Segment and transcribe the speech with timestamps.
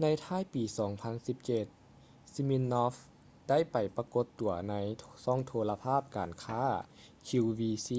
[0.00, 0.62] ໃນທ້າຍປີ
[1.48, 2.96] 2017 siminoff
[3.48, 4.74] ໄດ້ໄປປາກົດຕົວໃນ
[5.24, 6.66] ຊ່ອງໂທລະພາບການຄ້າ
[7.28, 7.90] qvc